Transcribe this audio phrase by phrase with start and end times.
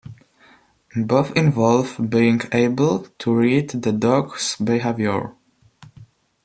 [0.95, 5.35] Both involve being able to read the dog's behavior.